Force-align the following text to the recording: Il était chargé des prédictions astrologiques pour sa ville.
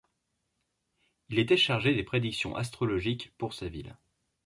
Il 1.29 1.37
était 1.37 1.57
chargé 1.57 1.93
des 1.93 2.01
prédictions 2.01 2.55
astrologiques 2.55 3.35
pour 3.37 3.53
sa 3.53 3.67
ville. 3.69 3.95